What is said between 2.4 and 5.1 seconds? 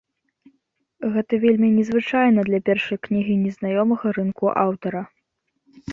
для першай кнігі незнаёмага рынку аўтара.